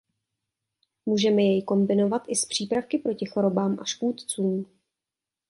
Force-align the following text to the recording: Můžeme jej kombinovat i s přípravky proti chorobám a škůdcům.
Můžeme 1.05 1.41
jej 1.43 1.63
kombinovat 1.63 2.23
i 2.27 2.35
s 2.35 2.45
přípravky 2.45 2.97
proti 2.97 3.25
chorobám 3.25 3.79
a 3.79 3.83
škůdcům. 3.83 4.65